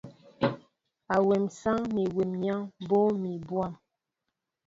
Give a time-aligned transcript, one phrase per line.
[1.15, 3.71] Awem sááŋ ni wem yááŋ ɓóoŋ mi bwăm.